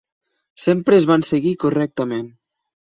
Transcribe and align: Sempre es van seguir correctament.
Sempre 0.63 0.97
es 1.01 1.07
van 1.11 1.27
seguir 1.29 1.55
correctament. 1.67 2.29